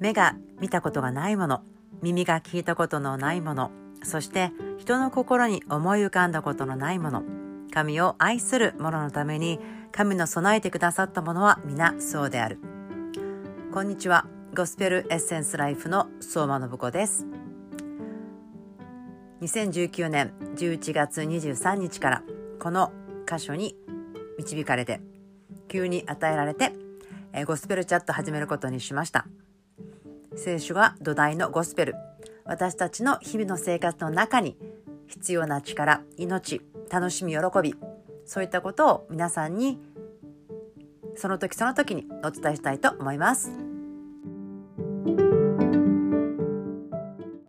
[0.00, 1.62] 目が見たことがないもの
[2.02, 3.70] 耳が聞いたことのないもの
[4.02, 7.22] そして人の心に思い浮かんだことのないもの
[7.72, 9.58] 神を愛する者のために
[9.92, 12.58] 神の備えてくださったものは皆そうである。
[13.72, 14.26] こんにちは。
[14.54, 17.26] ゴスペルエッセンスライフの相馬信子です。
[19.42, 22.22] 2019年11月23日から
[22.58, 22.92] この
[23.30, 23.76] 箇所に
[24.38, 25.00] 導かれて
[25.68, 26.72] 急に与えられて
[27.46, 29.26] ゴスペルチャット始めることにしました。
[30.38, 31.94] 聖書が土台のゴスペル
[32.44, 34.56] 私たちの日々の生活の中に
[35.06, 37.74] 必要な力命楽しみ喜び
[38.24, 39.78] そういったことを皆さんに
[41.16, 43.77] その時その時にお伝えしたいと思います。